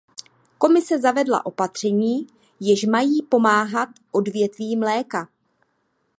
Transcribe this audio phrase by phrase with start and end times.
[0.57, 2.27] Komise zavedla opatření,
[2.59, 5.27] jež mají pomáhat odvětví mléka.